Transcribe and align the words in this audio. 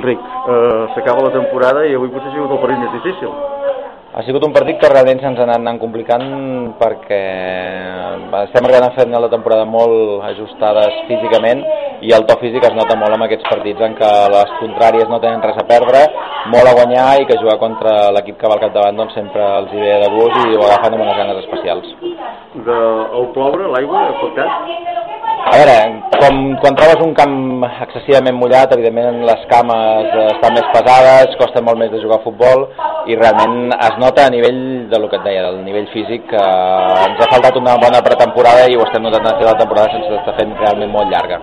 Enric, 0.00 0.20
eh, 0.48 0.84
s'acaba 0.94 1.28
la 1.28 1.32
temporada 1.34 1.84
i 1.84 1.94
avui 1.94 2.08
potser 2.08 2.30
ha 2.30 2.32
sigut 2.32 2.52
el 2.56 2.60
partit 2.62 2.78
més 2.80 2.92
difícil. 2.96 3.32
Ha 4.10 4.22
sigut 4.26 4.42
un 4.42 4.54
partit 4.54 4.78
que 4.80 4.88
realment 4.90 5.20
se'ns 5.22 5.38
ha 5.38 5.44
anat 5.44 5.60
anant 5.60 5.78
complicant 5.78 6.24
perquè 6.80 7.20
estem 8.40 8.64
arribant 8.66 8.86
a 8.88 8.94
fer 8.96 9.06
la 9.12 9.30
temporada 9.30 9.66
molt 9.68 10.24
ajustades 10.30 10.96
físicament 11.06 11.62
i 12.00 12.10
el 12.16 12.24
to 12.26 12.38
físic 12.40 12.64
es 12.64 12.74
nota 12.74 12.96
molt 12.98 13.14
en 13.14 13.26
aquests 13.26 13.46
partits 13.52 13.84
en 13.86 13.94
què 14.00 14.10
les 14.34 14.56
contràries 14.62 15.12
no 15.12 15.20
tenen 15.20 15.44
res 15.44 15.60
a 15.62 15.66
perdre, 15.68 16.02
molt 16.50 16.66
a 16.66 16.74
guanyar 16.80 17.08
i 17.20 17.28
que 17.28 17.38
jugar 17.38 17.58
contra 17.60 17.96
l'equip 18.16 18.40
que 18.40 18.50
va 18.50 18.56
al 18.56 18.64
capdavant 18.64 18.98
doncs 19.04 19.14
sempre 19.20 19.46
els 19.60 19.74
hi 19.76 19.84
ve 19.84 19.98
de 20.02 20.12
gust 20.16 20.40
i 20.42 20.56
ho 20.56 20.64
agafen 20.64 20.96
amb 20.96 21.04
unes 21.04 21.20
ganes 21.20 21.44
especials. 21.44 21.92
De, 22.66 22.78
el 23.20 23.30
ploure, 23.36 23.68
l'aigua, 23.76 24.08
ha 24.08 24.16
afectat? 24.16 24.89
A 25.40 25.56
veure, 25.56 25.76
com 26.20 26.40
quan 26.60 26.76
trobes 26.76 27.00
un 27.04 27.14
camp 27.16 27.64
excessivament 27.68 28.36
mullat, 28.36 28.72
evidentment 28.76 29.22
les 29.24 29.46
cames 29.52 30.10
estan 30.26 30.56
més 30.56 30.68
pesades, 30.74 31.36
costa 31.40 31.62
molt 31.64 31.80
més 31.80 31.90
de 31.94 32.00
jugar 32.02 32.18
a 32.20 32.24
futbol 32.26 32.66
i 33.08 33.16
realment 33.16 33.72
es 33.72 33.96
nota 34.02 34.26
a 34.26 34.34
nivell 34.34 34.60
de 34.90 35.00
lo 35.00 35.08
que 35.08 35.16
et 35.16 35.24
deia, 35.24 35.46
del 35.48 35.64
nivell 35.64 35.88
físic, 35.94 36.28
que 36.34 36.44
ens 37.06 37.24
ha 37.24 37.30
faltat 37.32 37.56
una 37.62 37.78
bona 37.80 38.04
pretemporada 38.04 38.68
i 38.68 38.76
ho 38.76 38.84
estem 38.84 39.08
notant 39.08 39.32
a 39.32 39.38
la 39.48 39.56
temporada 39.64 39.96
sense 39.96 40.20
estar 40.20 40.36
fent 40.36 40.54
realment 40.60 40.92
molt 40.92 41.10
llarga. 41.14 41.40